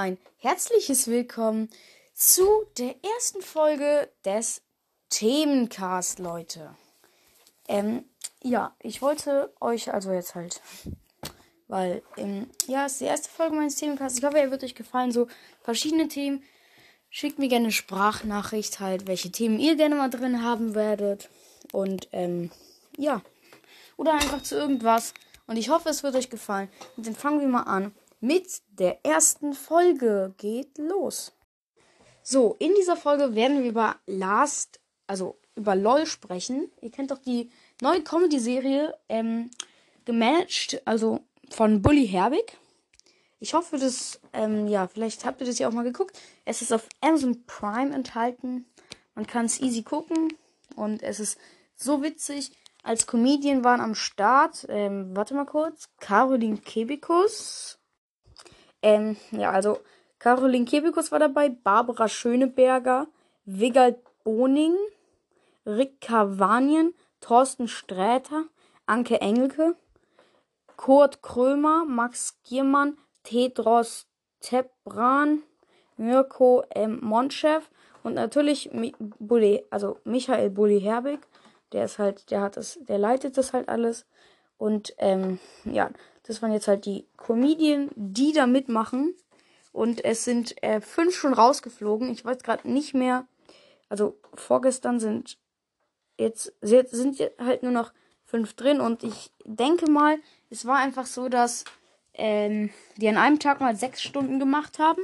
ein 0.00 0.18
herzliches 0.36 1.08
Willkommen 1.08 1.70
zu 2.12 2.46
der 2.76 2.94
ersten 3.16 3.40
Folge 3.40 4.10
des 4.26 4.60
Themencast, 5.08 6.18
Leute. 6.18 6.76
Ähm, 7.66 8.04
ja, 8.42 8.76
ich 8.80 9.00
wollte 9.00 9.54
euch 9.58 9.94
also 9.94 10.12
jetzt 10.12 10.34
halt, 10.34 10.60
weil, 11.66 12.02
ähm, 12.18 12.50
ja, 12.66 12.84
es 12.84 12.92
ist 12.92 13.00
die 13.00 13.06
erste 13.06 13.30
Folge 13.30 13.56
meines 13.56 13.76
Themencasts. 13.76 14.18
Ich 14.18 14.24
hoffe, 14.24 14.38
er 14.38 14.50
wird 14.50 14.64
euch 14.64 14.74
gefallen. 14.74 15.12
So 15.12 15.28
verschiedene 15.62 16.08
Themen. 16.08 16.42
Schickt 17.08 17.38
mir 17.38 17.48
gerne 17.48 17.72
Sprachnachricht 17.72 18.80
halt, 18.80 19.06
welche 19.06 19.32
Themen 19.32 19.58
ihr 19.58 19.76
gerne 19.76 19.94
mal 19.94 20.10
drin 20.10 20.42
haben 20.42 20.74
werdet. 20.74 21.30
Und, 21.72 22.08
ähm, 22.12 22.50
ja. 22.98 23.22
Oder 23.96 24.12
einfach 24.12 24.42
zu 24.42 24.56
irgendwas. 24.56 25.14
Und 25.46 25.56
ich 25.56 25.70
hoffe, 25.70 25.88
es 25.88 26.02
wird 26.02 26.16
euch 26.16 26.28
gefallen. 26.28 26.68
Und 26.98 27.06
dann 27.06 27.16
fangen 27.16 27.40
wir 27.40 27.48
mal 27.48 27.62
an 27.62 27.94
mit 28.20 28.62
der 28.68 29.04
ersten 29.04 29.54
Folge. 29.54 30.34
Geht 30.36 30.78
los. 30.78 31.32
So, 32.22 32.56
in 32.58 32.74
dieser 32.74 32.96
Folge 32.96 33.34
werden 33.34 33.62
wir 33.62 33.70
über 33.70 33.96
Last, 34.06 34.80
also 35.06 35.38
über 35.54 35.74
LOL 35.74 36.06
sprechen. 36.06 36.70
Ihr 36.80 36.90
kennt 36.90 37.10
doch 37.10 37.18
die 37.18 37.50
neue 37.80 38.02
Comedy-Serie, 38.02 38.94
ähm, 39.08 39.50
gemanagt, 40.04 40.82
also 40.84 41.20
von 41.50 41.82
Bully 41.82 42.06
Herbig. 42.06 42.56
Ich 43.38 43.54
hoffe, 43.54 43.78
dass, 43.78 44.20
ähm, 44.32 44.66
ja, 44.66 44.88
vielleicht 44.88 45.24
habt 45.24 45.40
ihr 45.40 45.46
das 45.46 45.58
ja 45.58 45.68
auch 45.68 45.72
mal 45.72 45.84
geguckt. 45.84 46.18
Es 46.44 46.62
ist 46.62 46.72
auf 46.72 46.88
Amazon 47.00 47.44
Prime 47.46 47.94
enthalten. 47.94 48.66
Man 49.14 49.26
kann 49.26 49.46
es 49.46 49.60
easy 49.60 49.82
gucken. 49.82 50.32
Und 50.74 51.02
es 51.02 51.20
ist 51.20 51.38
so 51.74 52.02
witzig. 52.02 52.52
Als 52.82 53.06
Comedian 53.06 53.64
waren 53.64 53.80
am 53.80 53.94
Start, 53.94 54.66
ähm, 54.68 55.14
warte 55.14 55.34
mal 55.34 55.44
kurz, 55.44 55.88
Caroline 55.98 56.58
Kebikus. 56.58 57.78
Ähm, 58.86 59.16
ja, 59.32 59.50
also 59.50 59.80
Caroline 60.20 60.64
Kebikus 60.64 61.10
war 61.10 61.18
dabei, 61.18 61.48
Barbara 61.48 62.06
Schöneberger, 62.06 63.08
Wigald 63.44 63.96
Boning, 64.22 64.76
Rick 65.66 66.00
Kavanien, 66.00 66.94
Thorsten 67.20 67.66
Sträter, 67.66 68.44
Anke 68.86 69.20
Engelke, 69.20 69.74
Kurt 70.76 71.20
Krömer, 71.20 71.84
Max 71.84 72.38
Giermann, 72.44 72.96
Tedros 73.24 74.06
Tebran, 74.38 75.42
Mirko 75.96 76.62
M. 76.70 77.00
Monchev 77.02 77.66
und 78.04 78.14
natürlich 78.14 78.72
Mi 78.72 78.94
Bulli, 79.00 79.64
also 79.70 79.98
Michael 80.04 80.50
Bulli 80.50 80.80
Herbig. 80.80 81.18
Der 81.72 81.86
ist 81.86 81.98
halt, 81.98 82.30
der 82.30 82.40
hat 82.40 82.56
das, 82.56 82.78
der 82.82 82.98
leitet 82.98 83.36
das 83.36 83.52
halt 83.52 83.68
alles. 83.68 84.06
Und 84.58 84.94
ähm, 84.98 85.40
ja, 85.64 85.90
das 86.26 86.42
waren 86.42 86.52
jetzt 86.52 86.68
halt 86.68 86.86
die 86.86 87.06
Comedien, 87.16 87.90
die 87.94 88.32
da 88.32 88.46
mitmachen. 88.46 89.14
Und 89.72 90.04
es 90.04 90.24
sind 90.24 90.60
äh, 90.62 90.80
fünf 90.80 91.14
schon 91.14 91.34
rausgeflogen. 91.34 92.10
Ich 92.10 92.24
weiß 92.24 92.38
gerade 92.42 92.70
nicht 92.70 92.94
mehr. 92.94 93.26
Also 93.88 94.18
vorgestern 94.34 94.98
sind 94.98 95.38
jetzt, 96.18 96.52
jetzt 96.62 96.92
sind 96.92 97.20
halt 97.38 97.62
nur 97.62 97.72
noch 97.72 97.92
fünf 98.24 98.54
drin. 98.54 98.80
Und 98.80 99.04
ich 99.04 99.30
denke 99.44 99.90
mal, 99.90 100.18
es 100.50 100.64
war 100.64 100.78
einfach 100.78 101.06
so, 101.06 101.28
dass 101.28 101.64
ähm, 102.14 102.70
die 102.96 103.08
an 103.08 103.18
einem 103.18 103.38
Tag 103.38 103.60
mal 103.60 103.76
sechs 103.76 104.02
Stunden 104.02 104.38
gemacht 104.38 104.78
haben. 104.78 105.02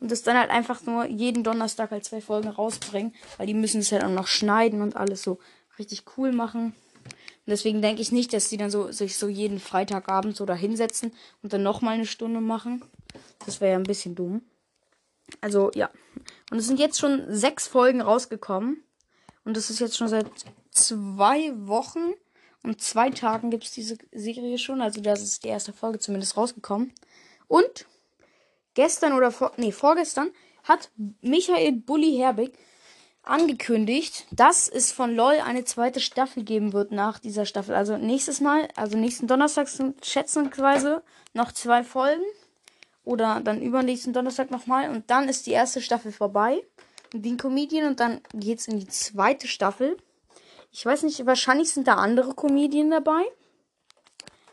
Und 0.00 0.10
das 0.10 0.22
dann 0.22 0.38
halt 0.38 0.50
einfach 0.50 0.82
nur 0.84 1.06
jeden 1.06 1.44
Donnerstag 1.44 1.90
halt 1.90 2.04
zwei 2.04 2.20
Folgen 2.20 2.48
rausbringen. 2.48 3.14
Weil 3.36 3.46
die 3.46 3.54
müssen 3.54 3.80
es 3.80 3.92
halt 3.92 4.04
auch 4.04 4.08
noch 4.08 4.26
schneiden 4.26 4.80
und 4.80 4.96
alles 4.96 5.22
so 5.22 5.38
richtig 5.78 6.04
cool 6.16 6.32
machen. 6.32 6.74
Und 7.48 7.52
deswegen 7.52 7.80
denke 7.80 8.02
ich 8.02 8.12
nicht, 8.12 8.34
dass 8.34 8.50
die 8.50 8.58
dann 8.58 8.70
so 8.70 8.92
sich 8.92 9.16
so 9.16 9.26
jeden 9.26 9.58
Freitagabend 9.58 10.36
so 10.36 10.44
da 10.44 10.52
hinsetzen 10.52 11.14
und 11.42 11.50
dann 11.50 11.62
nochmal 11.62 11.94
eine 11.94 12.04
Stunde 12.04 12.42
machen. 12.42 12.84
Das 13.46 13.62
wäre 13.62 13.72
ja 13.72 13.78
ein 13.78 13.84
bisschen 13.84 14.14
dumm. 14.14 14.42
Also, 15.40 15.70
ja. 15.74 15.88
Und 16.50 16.58
es 16.58 16.66
sind 16.66 16.78
jetzt 16.78 16.98
schon 16.98 17.24
sechs 17.34 17.66
Folgen 17.66 18.02
rausgekommen. 18.02 18.84
Und 19.46 19.56
das 19.56 19.70
ist 19.70 19.78
jetzt 19.78 19.96
schon 19.96 20.08
seit 20.08 20.26
zwei 20.72 21.54
Wochen 21.66 22.12
und 22.64 22.82
zwei 22.82 23.08
Tagen 23.08 23.48
gibt 23.48 23.64
es 23.64 23.70
diese 23.70 23.96
Serie 24.12 24.58
schon. 24.58 24.82
Also, 24.82 25.00
das 25.00 25.22
ist 25.22 25.42
die 25.42 25.48
erste 25.48 25.72
Folge 25.72 26.00
zumindest 26.00 26.36
rausgekommen. 26.36 26.92
Und 27.46 27.86
gestern 28.74 29.14
oder 29.14 29.30
vor, 29.30 29.52
nee, 29.56 29.72
vorgestern 29.72 30.32
hat 30.64 30.90
Michael 31.22 31.72
Bulli 31.72 32.14
Herbig 32.14 32.52
angekündigt, 33.28 34.26
dass 34.30 34.68
es 34.68 34.92
von 34.92 35.14
LOL 35.14 35.40
eine 35.44 35.64
zweite 35.64 36.00
Staffel 36.00 36.44
geben 36.44 36.72
wird 36.72 36.92
nach 36.92 37.18
dieser 37.18 37.44
Staffel. 37.44 37.74
Also 37.74 37.96
nächstes 37.96 38.40
Mal, 38.40 38.68
also 38.76 38.96
nächsten 38.96 39.26
Donnerstag 39.26 39.68
sind 39.68 40.04
schätzungsweise 40.04 41.02
noch 41.34 41.52
zwei 41.52 41.84
Folgen. 41.84 42.24
Oder 43.04 43.40
dann 43.40 43.62
übernächsten 43.62 44.12
Donnerstag 44.12 44.50
nochmal. 44.50 44.90
Und 44.90 45.10
dann 45.10 45.28
ist 45.28 45.46
die 45.46 45.52
erste 45.52 45.80
Staffel 45.80 46.12
vorbei. 46.12 46.62
Mit 47.12 47.24
den 47.24 47.38
Comedien. 47.38 47.86
Und 47.86 48.00
dann 48.00 48.20
geht's 48.34 48.68
in 48.68 48.78
die 48.78 48.88
zweite 48.88 49.48
Staffel. 49.48 49.96
Ich 50.70 50.84
weiß 50.84 51.04
nicht, 51.04 51.24
wahrscheinlich 51.24 51.70
sind 51.70 51.88
da 51.88 51.94
andere 51.94 52.34
Comedien 52.34 52.90
dabei. 52.90 53.22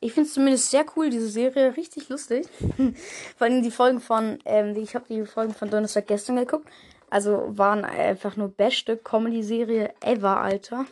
Ich 0.00 0.14
finde 0.14 0.28
es 0.28 0.34
zumindest 0.34 0.70
sehr 0.70 0.84
cool, 0.96 1.10
diese 1.10 1.28
Serie. 1.28 1.76
Richtig 1.76 2.08
lustig. 2.08 2.46
Vor 3.36 3.46
allem 3.46 3.62
die 3.62 3.70
Folgen 3.70 4.00
von, 4.00 4.38
ähm, 4.44 4.74
ich 4.76 4.94
habe 4.94 5.04
die 5.08 5.26
Folgen 5.26 5.54
von 5.54 5.70
Donnerstag 5.70 6.06
gestern 6.06 6.36
geguckt. 6.36 6.66
Also 7.10 7.58
waren 7.58 7.84
einfach 7.84 8.36
nur 8.36 8.48
beste 8.48 8.96
Comedy-Serie 8.96 9.92
ever, 10.00 10.40
Alter. 10.40 10.86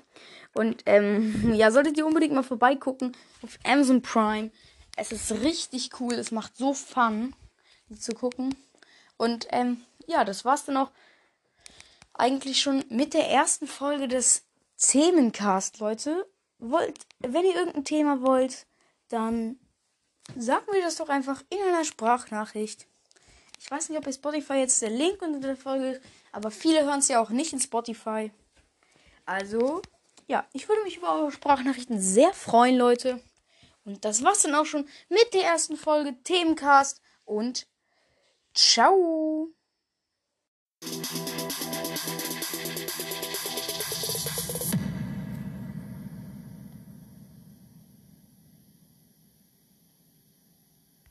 Und 0.54 0.82
ähm, 0.86 1.52
ja, 1.54 1.70
solltet 1.70 1.96
ihr 1.96 2.06
unbedingt 2.06 2.34
mal 2.34 2.42
vorbeigucken 2.42 3.16
auf 3.42 3.58
Amazon 3.64 4.02
Prime. 4.02 4.50
Es 4.96 5.12
ist 5.12 5.30
richtig 5.42 5.90
cool, 6.00 6.14
es 6.14 6.32
macht 6.32 6.56
so 6.56 6.74
Fun, 6.74 7.34
die 7.88 7.98
zu 7.98 8.12
gucken. 8.12 8.56
Und 9.16 9.46
ähm, 9.50 9.80
ja, 10.06 10.24
das 10.24 10.44
war's 10.44 10.64
dann 10.64 10.76
auch 10.76 10.90
eigentlich 12.14 12.60
schon 12.60 12.84
mit 12.88 13.14
der 13.14 13.28
ersten 13.30 13.68
Folge 13.68 14.08
des 14.08 14.44
Themencast, 14.76 15.78
Leute. 15.78 16.26
Wollt, 16.58 16.98
wenn 17.20 17.44
ihr 17.44 17.54
irgendein 17.54 17.84
Thema 17.84 18.20
wollt, 18.20 18.66
dann 19.08 19.60
sagen 20.36 20.66
wir 20.72 20.82
das 20.82 20.96
doch 20.96 21.08
einfach 21.08 21.42
in 21.50 21.58
einer 21.68 21.84
Sprachnachricht. 21.84 22.88
Ich 23.60 23.70
weiß 23.70 23.88
nicht, 23.88 23.98
ob 23.98 24.04
bei 24.04 24.12
Spotify 24.12 24.54
jetzt 24.54 24.80
der 24.82 24.90
Link 24.90 25.20
unter 25.20 25.40
der 25.40 25.56
Folge 25.56 25.90
ist, 25.92 26.00
aber 26.32 26.50
viele 26.50 26.84
hören 26.84 27.00
es 27.00 27.08
ja 27.08 27.20
auch 27.20 27.30
nicht 27.30 27.52
in 27.52 27.60
Spotify. 27.60 28.30
Also, 29.26 29.82
ja, 30.28 30.46
ich 30.52 30.68
würde 30.68 30.82
mich 30.84 30.96
über 30.96 31.14
eure 31.14 31.32
Sprachnachrichten 31.32 32.00
sehr 32.00 32.32
freuen, 32.32 32.76
Leute. 32.76 33.20
Und 33.84 34.04
das 34.04 34.22
war's 34.22 34.42
dann 34.42 34.54
auch 34.54 34.66
schon 34.66 34.88
mit 35.08 35.34
der 35.34 35.44
ersten 35.44 35.76
Folge 35.76 36.16
Themencast 36.22 37.00
und 37.24 37.66
ciao. 38.54 39.48